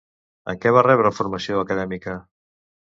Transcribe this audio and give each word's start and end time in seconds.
En 0.53 0.57
què 0.63 0.71
va 0.77 0.83
rebre 0.87 1.13
formació 1.19 1.63
acadèmica? 1.67 2.21